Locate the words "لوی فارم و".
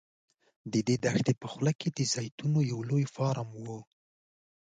2.89-3.65